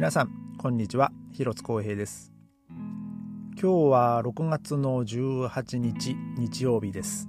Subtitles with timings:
[0.00, 1.12] 皆さんこんにちは。
[1.30, 2.32] 広津光平です。
[2.70, 7.28] 今日は6月の18日日曜日です、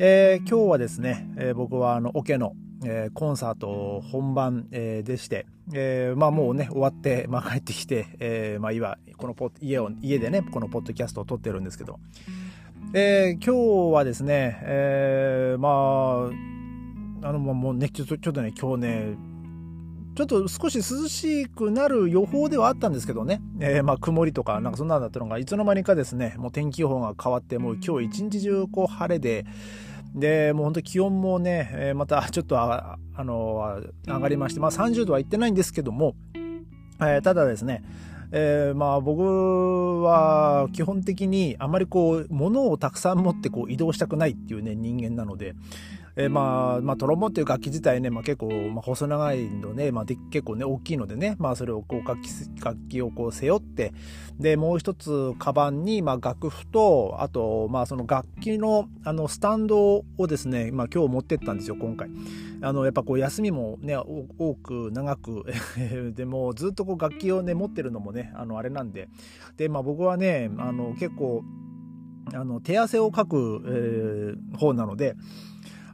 [0.00, 2.54] えー、今日はですね、えー、僕はあのオケの、
[2.84, 12.00] えー、コンサート本番、えでして、えまあもうね終わって、まあ、帰ってきて、えまあ今このポ家を家でねこのポッドキャストを撮ってるんですけど、
[12.92, 19.27] え今日はですね、えまああのもうねちょっとちょっとね今日ね
[20.18, 29.46] ちょっと少し涼しくなる予報ではあったんですけどね、えー、まあ曇りとかなんかそんなんだったのがいつの間にかですねもう天気予報が変わってもう今日一日中こう晴れで
[30.16, 37.84] でもう本当気温もね、えー、またちょっとああの上がりまして、まあ、30度はいってないんですけども、えー、ただですね
[38.30, 45.54] えー、まあ僕は基本的にあまりこう物をたくさん持ってこう移動したくないっていうね人間なので、
[46.20, 52.28] えー、まあ、まあ、トロンボっていう楽器自体ね、まあ、結構、まあ、細長いので、まあ、で結構ね、大きいのでね、まあ、それをこう楽器、
[52.60, 53.92] 楽器をこう背負って、
[54.40, 62.10] で、もう一つ、カバンに、まあ、楽譜と、あと、まあ、その楽器の、あの、スタンドをですね、まあ、今日持ってったんですよ、今回。
[62.62, 65.44] あの、やっぱこう、休みもね、多く、長く
[66.16, 69.08] でも、ずっとこう、楽器をね、持ってるのもね、あの、あれなんで、
[69.56, 71.44] で、まあ、僕はね、あの、結構、
[72.34, 75.16] あの手汗をかく、えー、方なので、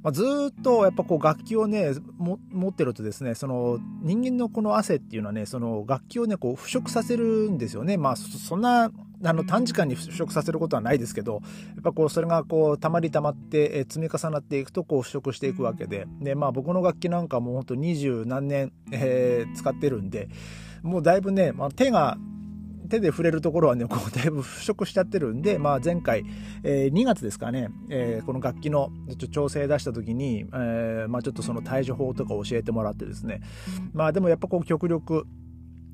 [0.05, 7.97] まあ、ずっとやっぱこう楽器をね持ってるとですねその人間のこの汗っていうのはねその楽器をねこう腐食させるんですよね。
[7.97, 8.91] まあそんな
[9.25, 11.41] あの短時間に腐食させることはないですけど
[11.77, 16.07] やっぱこうそれがこうたまりたまって、え積み重なっていくとこう腐食していくわけで。
[16.21, 20.29] でまあ僕の楽器なんかもうほんと二十何年、えー、使ってるんで
[20.83, 22.19] もうだいぶね、まあ、手が
[22.89, 26.25] 手で触れるところはね、こうだいぶ腐食しちゃってるんで、まあ、前回、
[26.63, 28.91] えー、2月ですかね、えー、この楽器の
[29.31, 33.41] 調整出した時に、えー、まあ、ちょっとその対処法とか教えてもらってですね、
[33.93, 35.27] まあでもやっぱこう極力、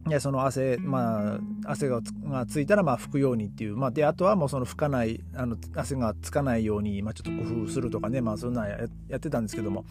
[0.08, 2.01] いやその汗、まあ、汗が
[2.48, 8.78] ついたらまあ拭くようにっていう、まあ、であとはもうその拭かないあの汗がつかないように、まあ、ちょっと工夫するとかね、まあ、そんなや
[9.17, 9.84] ってたんですけども、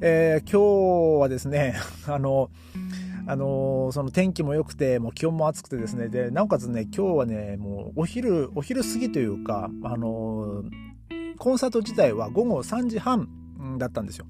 [0.00, 1.74] えー、今日はですね
[2.06, 2.50] あの
[3.26, 13.28] あのー、その天気も良くてもう気温も暑くてですねでなおかつね今日はねもうお昼お昼過ぎというか、あのー、コンサート自体は午後3時半
[13.78, 14.26] だったんですよ。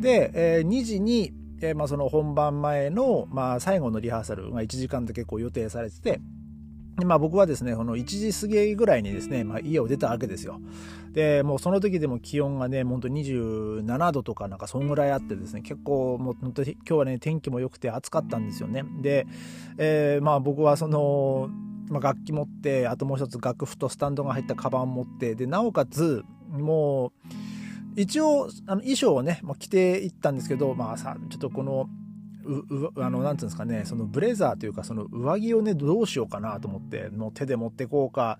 [0.00, 6.20] で、えー、2時に、えーまあ、その本番前の、まあ、最後のリハーサルが1時間で結構予定されてて
[6.98, 10.60] でまあ、僕はですね、この1時過ぎぐらいにですね、まあ、家を出たわけですよ。
[11.12, 18.84] で、もうその時でも気温がね、本当27度とかなんかそんぐらいあってですね、結構もう本当に今日はね、天気も良くて暑かったんですよね。
[19.00, 19.26] で、
[19.78, 21.48] えー、まあ僕はその、
[21.88, 31.88] まあ、楽器持って、あともう一つ楽譜とスタンドが入ったカバン持って、で、なおかつ、もう、一応、あの衣装をね、まあ、着ていったんですけど、まあさ、ちょっとこの、
[32.44, 38.38] うあのなんていうんですかねそのブレザーというかその上着をねどうしようかなと思ってもう手で持ってこうか。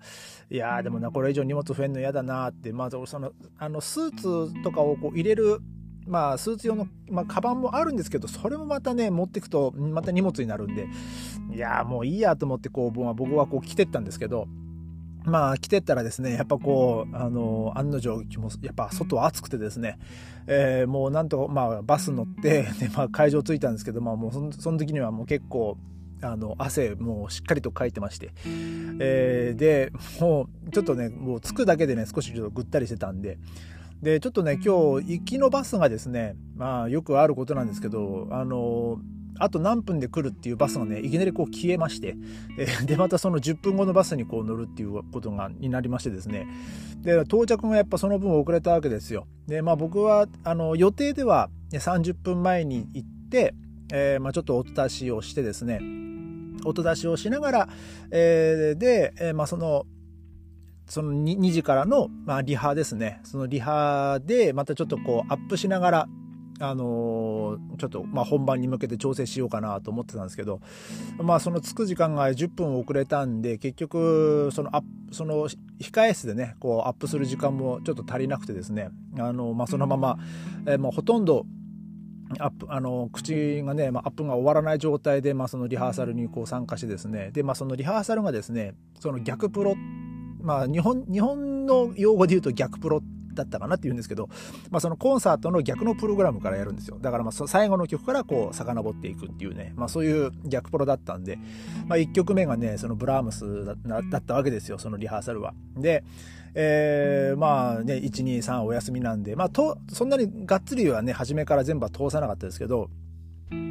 [0.49, 2.71] いやでもなこれ以上荷物増えるの嫌だなって。
[2.71, 5.59] まずそのあのスーツとかをこう入れる
[6.05, 10.87] まあスーツ用の、まあ、カバンもあるんですけどそれもまたね持っていくとまた荷物になるんで。
[11.53, 14.47] いやもういいやと思ってこう僕はこう着てったんですけど。
[15.25, 18.23] まあ来てったらですねやっぱこうあの案の定
[18.61, 19.97] やっぱ外は暑くてですね、
[20.47, 25.77] えー、もうなんとまあバス乗ってで、まあ、会場着いたんですけど、まあ、もうそのその時にはもう結構
[26.21, 28.31] あの汗もうしっかりとかいてまして、
[28.99, 33.37] えー、でもうちょっとねもう着くだけでね少しちょっとぐったりしてたんで
[34.01, 38.99] でちょっとね今日行きのバスがですねまあよくあることなんですけどあの
[39.39, 42.15] あと何分で来るっていうバスがねいきなりこう消えまして、
[42.57, 46.47] え、 でまたその10分後のバスにこう乗るっていうことがになりましてですね。
[47.01, 49.27] で到着がやっぱその分遅れたわけですよ。
[49.47, 53.55] でまあ僕はあの予定では30分前に行って、
[53.91, 55.79] えー、まあ、ちょっと音出しをしてですね。
[56.65, 57.69] 音出しをしながら、
[58.11, 59.85] えー、で、えまあ、その
[60.87, 63.19] その 2, 2時からの、まあ、リハですね。
[63.23, 66.07] そのリハでまたちょっとこうアップしながら
[66.63, 70.61] あのー、ちょっと、まあ、本番に向けて調整しようかなと思ってたんですけど、
[71.21, 74.81] まあ、その着く時間が10分遅れたんで結局そのア
[75.11, 75.47] その
[75.79, 78.89] 控え室でねこうアップする時間もちょっと足りなくてですね
[79.19, 80.17] あの、まあ、そのまま、
[80.65, 81.45] えー、もうほとんど
[82.39, 89.75] アップあの口がね、まあ、アップが終わらない状態で、まあ、そのリハーサルにこう参加してですねで、まあ、そのリハーサルがですねその逆プロ
[90.41, 93.01] まあ日本日本の用語で言うと逆プロっ
[93.33, 94.29] だったかなって言うんですけど、
[94.69, 101.37] まあ、そのコンサートの逆のプログラムからやるんですよだからまあ最後の曲からこう遡っていくっていうね、まあ、そういう逆プロだったんで、
[101.87, 105.53] まあ、1曲目がねそのブラームスだったわけですよそのリハーサルは。
[105.75, 106.03] で
[106.55, 112.91] えー、まあね123お休みなんで、まあ、とそんなにがっつりはね初めから全部は通さなかったですけど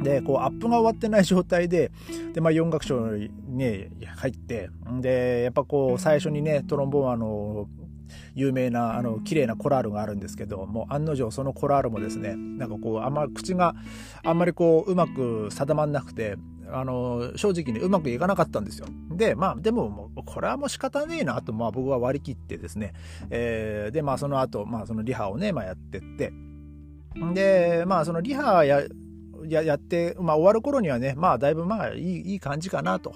[0.01, 1.91] で、こう、アップが終わってない状態で、
[2.33, 4.69] で、まあ、4楽章にね、入って、
[5.01, 7.67] で、やっぱこう、最初にね、トロンボーンあの、
[8.35, 13.75] 有名なあの綺麗なコラールがあるんですけどもう案の定そのコラールもですねなんかこうあんま口が
[14.23, 16.37] あんまりこううまく定まんなくて
[16.71, 18.87] あの正直にうまくいかなかったんですよ。
[19.11, 22.93] でまあでももうこれはもう仕方ねえなと、まあ、僕は割り切ってですね、
[23.29, 26.33] えー、でまあその後、まあそのリハをね、まあ、やってって
[27.33, 28.81] でまあそのリハや
[29.49, 33.15] ややって、まあ、終わる頃にはね、まあ、だいぶまあ、いいいい感じかなと。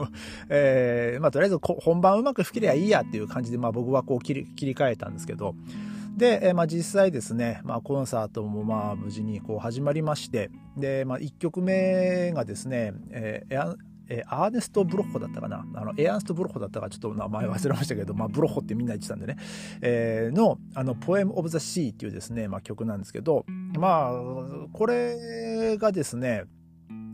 [0.48, 5.54] えー、まあ、とりあえず本番うまく吹けりゃいいやっていう感じで、まあ、僕はこう切り切り替えたんですけど、
[6.16, 13.76] で、えー、まあ、実際ですね、まあ、コンサートもまあ、無事にこう始まりまして、で、まあ、1曲目がですね、えー、
[14.08, 15.64] えー、アーネスト・ブロッホだったかな？
[15.74, 19.36] あのエアンスト・ブロッホだったかちょっと名前忘れましたけど、まあ、ブロッホってみんな言ってたんでね、
[19.82, 23.44] えー、の「あのポエム・オブ・ザ・シー」っていうですね、まあ、曲なんですけど
[23.78, 24.12] まあ
[24.72, 26.44] これがですね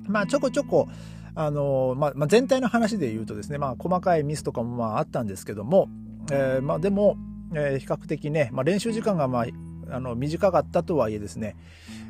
[0.06, 0.88] まあちょこちょこ
[1.34, 5.88] あの、まあ、まあ、全体の話で言うとですね、まあ、細かいミスとかもまああったんですけども、
[6.30, 7.16] えー、まあでも、
[7.54, 9.46] えー、比較的ね、まあ、練習時間がまあ
[9.90, 11.56] あの短かったとはいえですね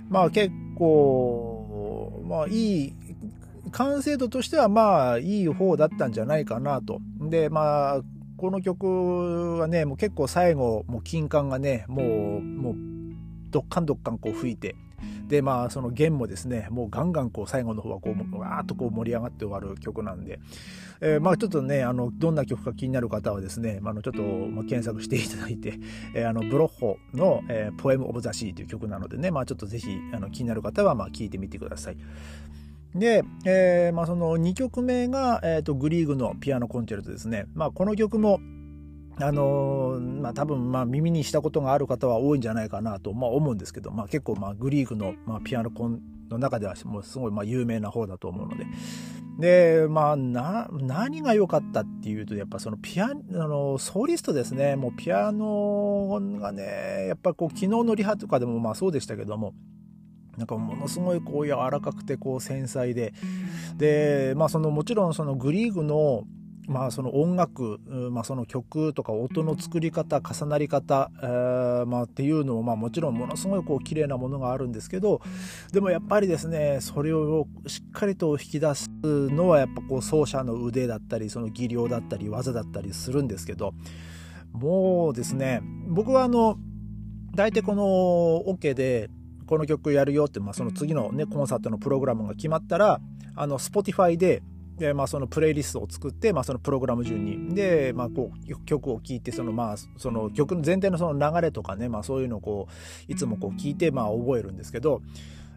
[0.09, 2.95] まあ結構まあいい
[3.75, 7.01] 完成度としてはまあいい方だったんじゃないかなと。
[7.21, 8.01] でまあ
[8.37, 12.75] この曲はねもう結構最後もう金管がねもうもう
[13.51, 14.77] どっかんどっかんこう吹いて
[15.27, 20.39] でまあその弦もですねもうガンガンこう最後の方はこうわーっとこう盛り上がって終わる曲なんで、
[21.01, 24.23] えー、まあちょっとねあのどんな曲か気になる方はですね、まあ、のちょっと
[24.69, 25.81] 検索していただいて、
[26.15, 31.97] えー、あのブロッホの、え「ポエム・オブ・ザ・シー」という曲なのでね、まあ、ちょっとぜひあの気になる方はまあ聞いてみてください。
[32.95, 37.47] で、えーまあ、その2曲目が、えーと、グリーグのピアノコンチェルトですね。
[37.55, 38.39] まあ、この曲も
[39.21, 46.01] あのー、まあ多分まあ耳にしたことがある方は多いんじゃないかなと、まあ、思うんですけど、まあ、結構まあグリーグの、まあ、ピアノコン
[46.31, 48.67] の中ではもうすごいまあ有名な方だと思うので。
[49.39, 54.77] で、まあな、何が良かったっていうと、やっぱそのピア、あの、ソリストですね。
[54.77, 59.55] もうピアノがね、やっぱこう昨日のリハとかでもまあそうでしたけども、
[60.37, 63.15] なんかものすごいこう柔らかくてこう繊細で。
[63.77, 66.25] でまあそのもちろんそのグリーグの
[66.67, 67.79] まあその音楽、
[68.11, 75.21] まあ、その曲とか音の作り方重なり方、えーまあ、っていうのもまあもちろんものすごいこう綺麗なものがあるんですけど
[75.73, 83.75] でもやっぱりですねそれをしっかりと引き出すのはやっぱこう奏者の腕だったりその技量だったり技だったりするんですけど
[84.53, 86.57] もうですね僕はあの
[87.35, 89.11] 大体このオ、ケで
[89.47, 93.01] この曲やるよって、まあ、その次の、ね、コンサートのプログラムが決まったら
[93.37, 94.43] あの Spotify で
[94.77, 97.55] で、まあ、そのプレイリストを作って、まあ、そのプログラム順に。
[97.55, 102.69] で、まあ、こう曲を聴いてその、まあ、その曲の全体のその流れとかね、まあ、そういうのをこ
[103.09, 105.01] ういつもこう聞いて、まあ、覚えるんですけど、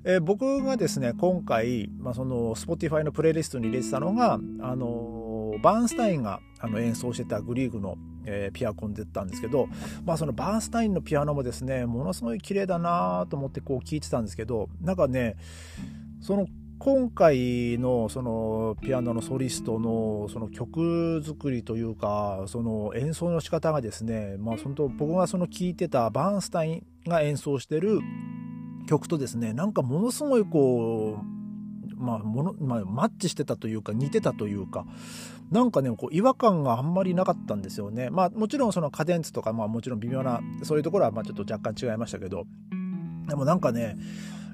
[0.03, 9.67] えー、僕がですね今回、まあ、その Spotify のプレイリストに入れてたのがあのバーンスタインがあの演奏してたグリーグの、えー、ピアコンでったんですけど、
[10.05, 15.37] まあ、そのバーンスタインのピアノもですねものすごい綺麗だなと思ってこう聴いてたんですけどなんかね
[16.21, 16.47] その
[16.79, 27.99] 今回のそのピアノのソリストのその曲作りというかその演奏の仕方がですねまあ本当僕がその聴いてたバーンスタインが演奏してる
[28.87, 31.37] 曲とですねなんかものすごいこう
[31.97, 34.85] まあものまあ、マッチしてたというか似てたというか
[35.51, 38.09] なんかねこう違和感があんまりなかったんですよね。
[38.09, 42.45] まあもちろんそのカデンツとかまあもちろん微妙なそういうところはまあちょっと若干違いましたけど。
[43.27, 43.97] でもなんかね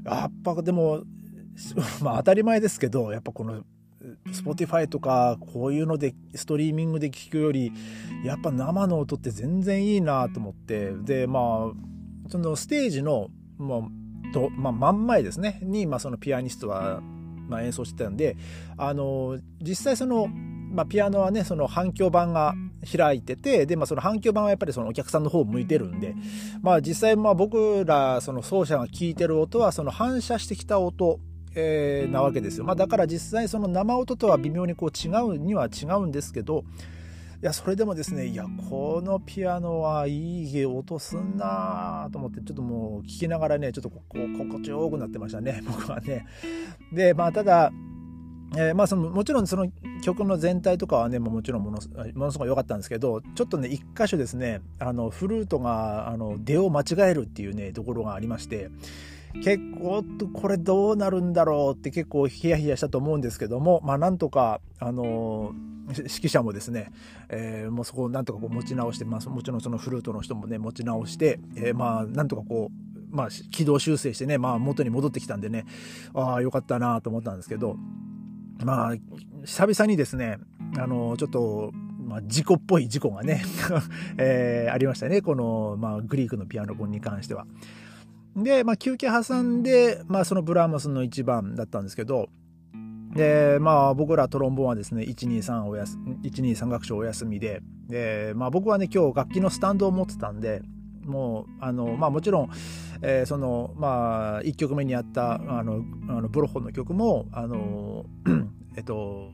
[0.03, 1.03] やっぱでも
[2.01, 3.63] まあ当たり前ですけどやっぱこの
[4.27, 7.71] Spotify とかこういうのでストリーミングで聴くより
[8.23, 10.91] やっぱ生の音って全然いいなと思って。
[10.93, 13.81] でまあそのステージの、まあ
[14.33, 15.59] とまあ、真ん前ですね。
[15.61, 17.01] に、まあ、そのピアニストは
[17.47, 18.37] まあ、演奏してたんで
[18.77, 20.29] あの実際その、
[20.73, 22.55] まあ、ピアノはねその反響板が
[22.97, 26.15] 開いててで、まあ、その反響板はやっぱりそのお客さんの方を向いてるんで、
[26.61, 31.19] まあ、実際まあ僕らその奏者が聴いてる音はその反射してきた音
[31.55, 36.63] えー、なわけですよ、まあ、だから実際その生音とは微妙にこう違うには違うんですけど
[37.43, 46.25] いやそれでもですねいやこのピアノはいい音すんなと思ってちょっともう聴きながらねちょっとこう心地よくなってましたね僕はね。
[46.93, 47.73] でまあただ
[48.55, 49.71] えー、まあそのもちろんその
[50.03, 51.79] 曲の全体とかはねもちろんもの
[52.13, 58.69] ものすごい良かったんですけどちょっとね一箇所ですねあのフルートがあの出を間違えるっていうねところがありまして
[59.43, 65.53] 結構これどうなるんだろうって結構ヒヤヒヤしたと思うんですけどもまあなんとかあの
[65.87, 66.91] 指揮者もですね、
[67.29, 75.65] えー、もうそこをなんとかこう持ち直して、まあ、もちろんそのフルートの人もね持ち直して、えー、まあなんとかこうまあ、軌道修正してね、まあ、元に戻ってきたんでね、
[76.15, 77.77] ああ、よかったなと思ったんですけど、
[78.63, 78.95] まあ、
[79.45, 80.37] 久々にですね、
[80.77, 81.71] あの、ちょっと、
[82.05, 83.43] まあ、事故っぽい事故がね
[84.17, 85.21] えー、ありましたね。
[85.21, 87.45] この、まあ、グリークのピアノコンに関しては。
[88.35, 92.29] で、まあ、休憩挟んで、まあ、そのブラームスの一番だったんですけど、
[93.15, 100.61] で、まあ、僕らトロンボーンはですね、123おやす、123楽章お休みで、で、まあ、僕はね、今日楽器のスタンドを持ってたんで、
[101.05, 102.49] もう、あの、まあ、もちろん、
[103.01, 108.05] えー、その、まあ、1曲目にやった、あの、あのブロッホの曲も、あの、
[108.75, 109.31] えっと、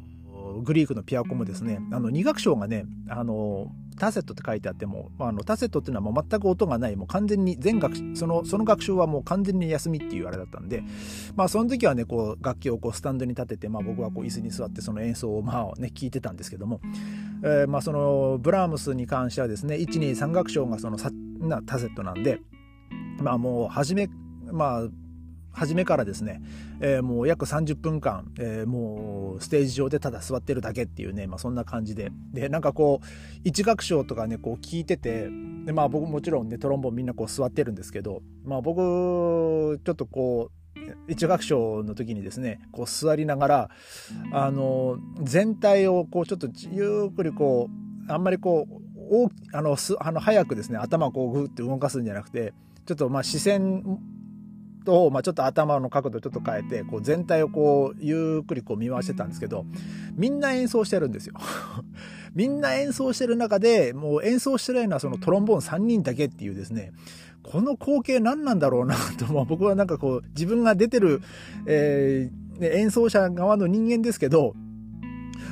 [0.63, 10.83] グリークのピアコもですね、あの、2楽章がね、あの、タセットって書いてあっても、まあ、あのタセットっていうのはもう全く音がないもう完全に全学そのその学習はもう完全に休みっていうあれだったんで、
[11.35, 16.79] まあ、その時はねこう楽器をこうスタンドに立てて、まあ、僕はこう椅子に座ってその演奏をまあね聞いてたんですけども、
[17.43, 22.41] えー、まあそのブラームスに関してはですね123楽章がそのさなタセットなんで
[23.19, 24.09] まあもう初め
[24.51, 24.87] まあ
[25.51, 26.41] 初めからですね、
[26.79, 32.11] えー、もう約30分間、えー、もうステージ上でただ座ってるだけっていうね、まあ、そんな感じで。
[32.33, 33.05] でなんかこう
[33.43, 35.29] 一楽章とかねこう聞いてて
[35.65, 40.59] でまあ僕もちろんねトロンボンみんなこう座ってるんですけど、まあ、僕ちょっとこう
[41.07, 43.69] 一楽章の時にですねこう座りながら
[44.31, 47.69] あの全体をこうちょっとゆっくりこ
[48.07, 52.53] うあんまりこうあのあの早くですね頭をこうグッて動かすんじゃなくて
[52.85, 53.99] ちょっとまあ視線
[54.89, 59.65] と、まあ、ちょっと頭の角度ちょっと変えてこう全体をこうゆっくりこう見回してたんですけど
[60.15, 61.35] みんな演奏してるんですよ。
[62.33, 66.91] みんな演奏してる中でもう演奏してないのはそのトロンボーン3人だけっていうですね
[67.43, 71.21] この光景何なんだろうなと、まあ、僕はなんかこう自分が出てる、
[71.65, 74.53] えー、演奏者側の人間ですけど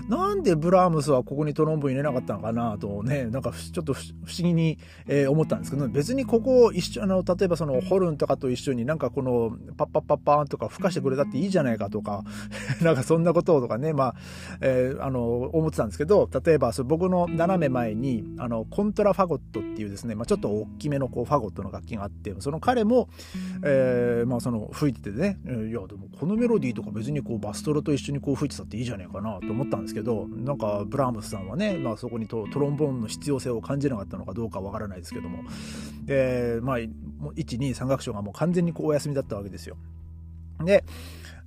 [0.08, 12.24] なんでブラームスはここにトロンボ入れなかったのかなとね、なんかちょっと不思議に、えー、思ったんですけど、別にここ一緒、あの、例えばそのホルンとかと一緒になんかこのパッパッパッパーンとか吹かしてくれたっていいじゃないかとか、
[12.82, 14.16] なんかそんなこととかね、まあ、
[14.62, 23.10] えー、あの、思ってたんですけど、例えばそ僕の斜め前に、あの、コントラファゴットっていうですね、まあちょっと大きめのこうファゴットの楽器があって、その彼も、
[23.64, 35.44] えー、まあその吹いててね、いやでもこのメロディーとか別にこうバストロと一緒にこう吹いてたっていいじゃないかなと思ったんですけどなんかブラームスさんはね、まあ、そこにトロンボーンの必要性を感じなかったのかどうかわからないですけども。
[36.06, 39.78] でまあ123楽章がもう完全にこうお休みだったわけですよ。
[40.64, 40.84] で、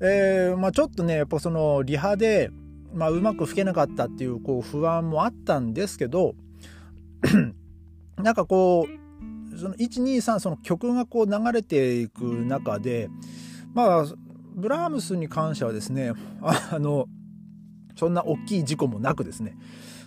[0.00, 2.50] えー、まあ、ちょっとねやっぱそのリハで、
[2.94, 6.34] まあ、うまく吹けなかったっていうこう不安もあったんですけど
[8.16, 13.10] なんかこうその123その曲がこう流れていく中で
[13.74, 14.04] まあ
[14.54, 17.06] ブラームスに関してはですねあの
[18.00, 19.58] そんな大きい事故もなくですね。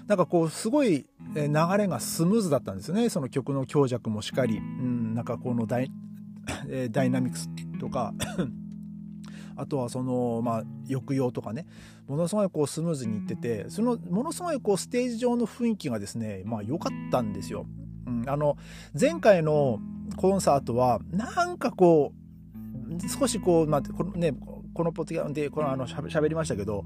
[0.07, 1.43] なんかこうすごい流
[1.77, 3.07] れがスムーズだったんですよね。
[3.09, 5.91] その曲の強弱もしっかり、うん、なんかこのダイ
[6.89, 7.47] ダイナミクス
[7.79, 8.15] とか。
[9.55, 11.67] あとはそのまあ抑揚とかね。
[12.07, 17.67] ものすごいこうスムーズにいっててそのものすごいこうステージ上の雰囲気がですねまあ良かったんですよ。
[18.07, 18.57] うん、あの
[18.99, 19.79] 前回の
[20.17, 24.33] コンサートはなんかこう少しこう、まあ、このね
[24.73, 26.83] このポッドキャストでこのあのしゃべりましたけど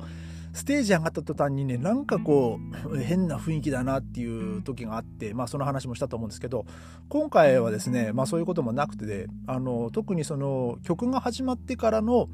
[0.58, 2.60] ステージ上がった途端にねなんかこ
[2.92, 6.66] う変な雰囲気だなっていう時があってまあその話もしたと思うんですけど
[7.10, 12.28] 今回はですねまあそういうこともなくてであの特にその曲が始まってからの、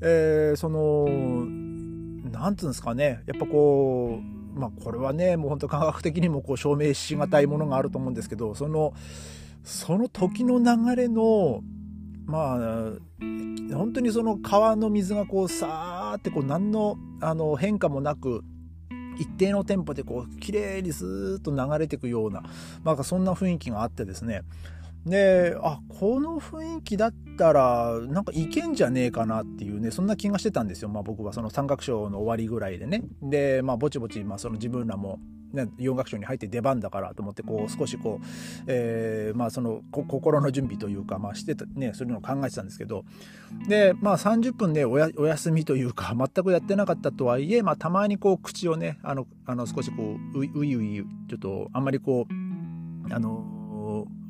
[0.00, 8.94] えー、その何て言うんですかねやっぱこうまあこれはねもう本当科学的にもこう証明しがたいものがあると思うんですけどその
[9.62, 11.62] その時の流れの
[12.26, 12.58] まあ
[13.72, 18.42] 本当にその川の水がこうさーってこう何のあの変化もなく
[19.18, 22.42] 一定のテンポでこう綺麗にスーッと流れていくような、
[22.82, 24.42] まあ、そんな雰囲気があってですね。
[25.06, 33.02] であこの雰囲気だったらなんかいけんじゃねえかなっていうねそんな気がしてたんですよ、まあ、僕はその三角章の終わりぐらいでね。
[33.22, 35.18] でまあぼちぼち、まあ、その自分らも
[35.52, 38.24] ね、4楽章に入って出番だからと思ってこう少しこう、
[38.66, 43.04] えー、まあその心の準備というか、まあ、してたねそういうのを考えてたんですけど。
[43.66, 53.44] でまあ30分でお休みというか全くやってなかったとはいえ、まあ、たまにこう口をねあのあの少しこうういういうちょっとあんまりこうあの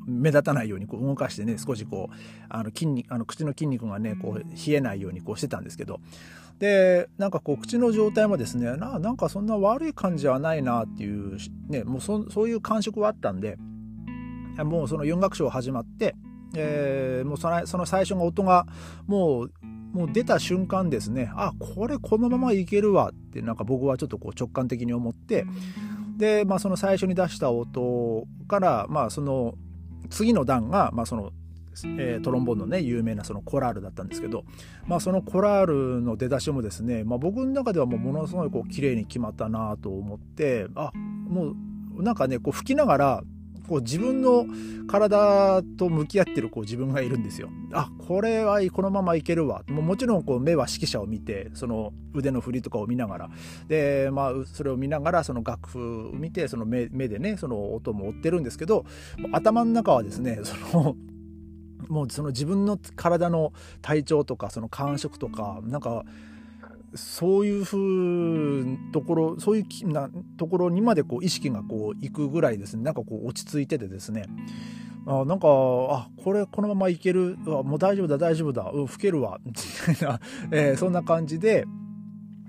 [0.07, 2.15] 目立たないようにこう動かしてね少しこう
[2.49, 5.99] あの筋肉あの口の筋肉がねこう冷えないようにこうしてたんですけど
[6.61, 13.57] でなんかこう口の状態もですねななんかそんな悪い感じはないなっていう、ね、もうそそういう感触はあったんで
[14.63, 16.15] もうその4楽章始まって、
[16.55, 18.67] えー、もうそのその最初の音が
[19.07, 19.51] もう
[19.91, 25.47] もう出た瞬間ですねあこれこのままいけるわってなんか僕はちょっとこう直感的に思って
[26.17, 29.55] で、まあ、その最初に出した音から、まあ、その
[30.11, 31.31] 次の段が、まあ、その
[31.97, 34.43] えー、トロンボーンのね有名なそのコラールだったんですけど、
[34.85, 41.53] まあ、そのコラールの出だしもですね、まあ、僕の中ではもうものすごいこう綺麗に決まったなと思ってあも
[41.97, 43.23] うなんかねこう吹きながら
[43.71, 44.45] こう自分の
[44.85, 47.49] 体と向き合ってるこう自分がいるんですよ。
[47.71, 49.63] あこれはこのままいけるわ。
[49.69, 53.29] ももちろんこう目は指揮者を見てその腕の振りとかを見ながら。
[53.69, 58.85] で、まあ、それを見ながらその楽譜を見てその目目でねその音も追ってるんですけど
[59.31, 60.95] 頭の中はですねその
[61.91, 66.05] もうその自分の体の体調とかその感触とかなんか
[66.95, 72.83] そういうふうところそういうなところにまでこう意識がこういくぐらいですね。
[72.83, 74.25] なんかこう落ち着いててですね。
[75.05, 77.37] あなんかあこれこのままいける。
[77.45, 78.69] あもう大丈夫だ大丈夫だ。
[78.73, 79.39] うん吹けるわ。
[79.45, 80.19] みたいな、
[80.51, 81.65] えー、そんな感じで。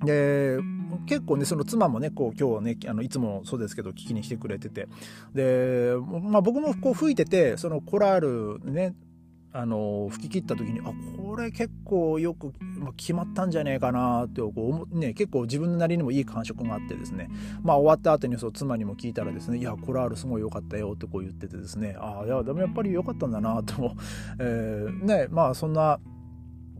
[0.04, 0.58] で
[1.06, 4.88] 結構ねその妻もねこう今日はねあのいつもそうですけど聞きに来てくれてて。
[5.34, 8.20] で、まあ、僕もこう吹いててそのコラー
[8.60, 8.94] ルね
[9.54, 17.28] あの吹き切った時にあこれ結構よく、まあ、決まったんじゃねえかなってこう、ね、結構自分なりにもいい感触があってですね。
[17.62, 21.96] まあ終わった後にそう妻にも聞いたらですねいやコラールすごい良かったよってこう言っててですね。
[21.98, 23.92] ああいやでもやっぱり良かったんだなと、
[24.40, 26.00] えー、ねまあそんな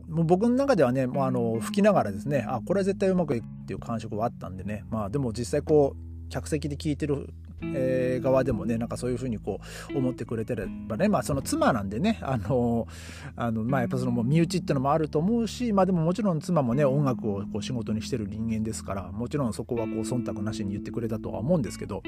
[0.07, 4.83] もう僕の中ではねもうあの吹きながらですねあこれは絶対うまくいくっていう感触はあったんでね。
[4.89, 7.33] まあでも実際こう客席で聞いてる
[7.75, 9.59] えー、側でもねなんかそういうふうにこ
[9.93, 12.87] う思ってくれてればねまあその妻なんでねあの
[13.35, 22.03] あのまあやっぱそのもう身内ってのもあると思うしまあでももちろん妻もね音楽をこう仕事にしてる人間ですからもちろんそこはこう忖度なしに言ってくれたとは思うんですけど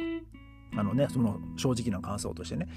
[0.77, 2.67] あのね、その正直な感想としてね。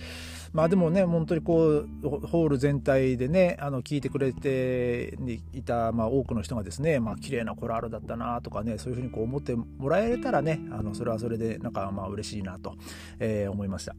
[0.52, 1.88] まあでもね、本当にこう、
[2.26, 5.18] ホール全体でね、あの、聞いてくれて
[5.52, 12.74] いた、まあ多くの人がですね、まあ綺麗なコラールだったなとかね、そういうふうにこう思ってもらえたらね、あの、それはそれでなんかまあ嬉しいなと、
[13.18, 13.94] えー、思いました。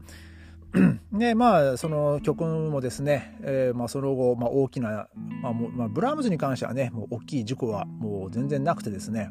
[1.12, 5.08] で まあその曲もですね、えー、まあ、その後、まあ、大きな、
[5.42, 9.30] まあもまあ、ブラームスに関してはねもう大きい事故はもう全然なくてですね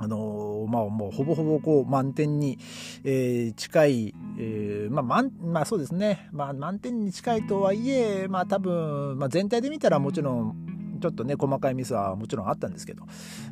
[0.00, 2.58] あのまあもうほぼほぼこう満点に、
[3.04, 13.04] えー、近い、えー、まあ満、まあそうですね、まあ満点に近いとはいえ、まあ多分、まあ全体で見たらもちろん、ちょっとね、細かいミスはもちろんあったんですけど、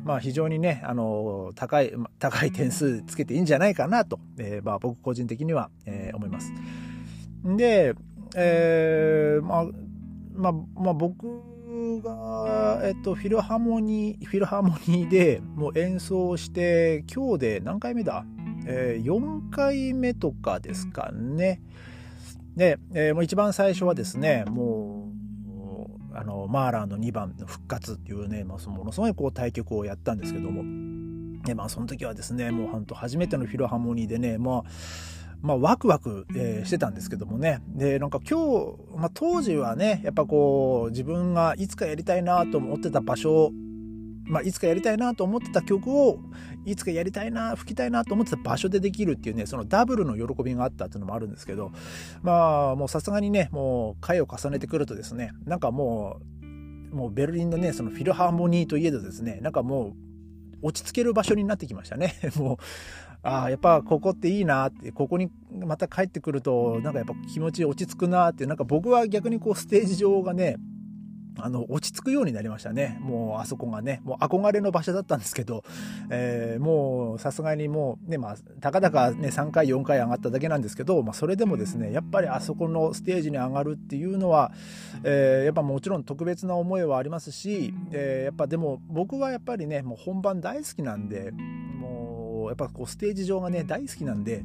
[0.05, 6.53] まあ非常にね、あの、高い、高い点数つけていいんじゃないかなと、えー、まあ僕個人的には、えー、思います。
[7.43, 7.93] で、
[8.35, 9.65] えー、まあ、
[10.33, 11.25] まあ、まあ僕
[12.01, 18.25] が、えっと、フィルハーモニー、フィルハモニーでもう演奏して、今日で何回目だ？
[18.65, 21.61] えー、4回目とかですかね。
[22.55, 25.11] で、えー、もう一番最初はですね、も
[26.11, 30.63] う、あの、マーラーの2番の復活っていうね、まあ、ものすごいこう対局をやったんですけども、
[31.45, 34.63] でまあ、その時はですね、もう本当初めてのフィルハーモニーでね、まあ、
[35.41, 37.61] まあ、ワクワク、えー、してたんですけどもね。
[37.67, 43.51] で、なんか今日、まあ、当時はね、やっぱこう、自分がいつかやりたいなと思ってた場所、
[44.25, 46.19] まあ、いつかやりたいなと思ってた曲を、
[46.65, 51.71] いつかやりたいな、吹きたいなと思ってた場所でできるっていうね、そのダブルの喜びがあったっていうのもあるんですけど、
[52.23, 60.07] まあ、もうさすがにね、もう回を重ねてくるとですね、なんかもう、もうベルリンのね、そのフィルハーモニーといえどですね、なんかもう、
[60.61, 62.15] 落ち着ける場所になってきましたね。
[62.35, 62.57] もう、
[63.27, 70.55] ああ、やっぱここっていいなって、ここにまた帰ってくると、なんかやっぱ気持ち落ち着くなって、なんか僕は逆にこうステージ上がね、
[71.39, 72.97] あの、落ち着くようになりましたね。
[73.01, 75.63] もう、あそこがね、もう憧れの場所だったんですけど、
[76.09, 84.51] えー、もう、さすがにもう、ね、まあ、たかだかね、3回、4回上がっただけなんですけど、まあ、それでもですね、やっぱりあそこのステージに上がるっていうのは、
[85.03, 91.33] えー、やっぱもちろん特別な思いはありますし、えー、やっぱでも、僕はやっぱりね、もう本番大好きなんで、
[92.47, 94.43] やっぱこうステージ上がね大好きなんで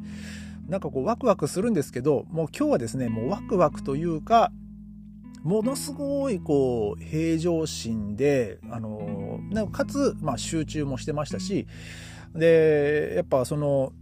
[0.68, 4.52] なんかこうワクワクするんですけどもう今日はですねもうワクワクというか
[5.42, 9.40] ものすごいこう平常心であの
[9.72, 11.66] かつ、まあ、集中もしてましたし
[12.34, 13.92] でやっぱその,、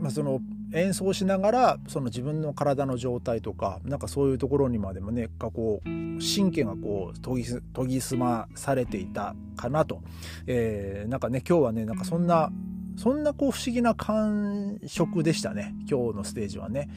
[0.00, 0.40] まあ、その
[0.74, 10.02] 演奏しながらその自分の体の状態とかなんかそういうところにまでもねかこう神経がこう研ぎ研ぎ澄まされていたかなと、
[10.46, 12.50] えー、なんかね今日はねなんかそんな
[12.96, 16.88] そんなこう不思議な感触でしたね今日のステージはね。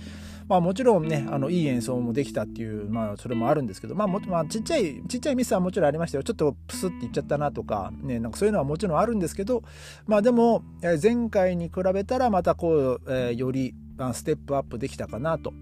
[0.47, 9.63] まあもちろんねあのいい演奏もできたっていうまあそれもあるんですけどまあも、まあ、ちっちゃいちっちゃいミスはもちろんありましたよちょっとプスっていっちゃったなとかねなんかそういうのはもちろんあるんですけど
[10.05, 13.75] まあでも前回に比べたらまたこう、えー、より
[14.13, 15.53] ステップアップできたかなと。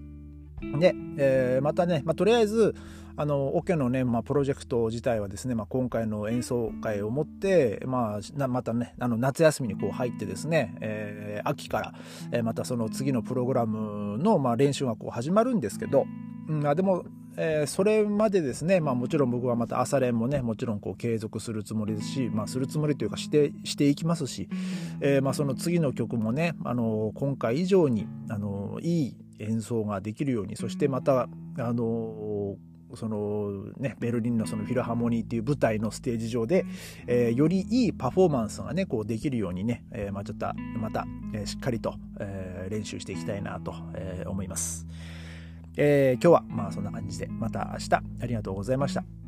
[0.78, 2.74] で、えー、またね、まあ、とりあえず
[3.18, 11.94] あのオケのね、まあ、プロジェクト自体はですね、まあ、今回の演奏会をもって、まあ、またねあの夏休みにこう入ってですね、えー、秋から、
[12.32, 16.06] えー、またその次のプログラムの、まあ、練習がこう始まるんですけど、
[16.48, 17.04] うん、あでも、
[17.38, 24.50] えー、それまでですね、まあ、もちろん僕はまた朝練もねもちろんこう継続するつもりですし、まあ、するつもりというかしてしていきますし、
[25.00, 32.56] えー、まあその次の曲もね、あの今回以上に、あのいい演奏ができるようにそしてまた、あの
[32.94, 36.64] そのね、ベルリンのそのフィルハーモニーっていう舞台のステージ上で、
[37.06, 40.46] えー、よりいいパフォーマンスがねこうできるようにね、えー、ま、ちょっと
[40.78, 44.86] また、えー、しっかりと、え練習していきたいなと、え思います、
[45.76, 49.25] え今日はまあそんな感じでまた明日ありがとうございました。